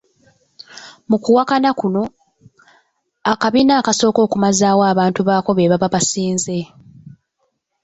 Mu 1.09 1.17
kuwakana 1.23 1.69
kuno, 1.79 2.03
akabiina 3.31 3.73
akasooka 3.77 4.19
okumazaawo 4.23 4.83
abantu 4.91 5.19
baako 5.27 5.51
be 5.53 5.69
baba 5.71 5.87
basinze. 5.93 6.57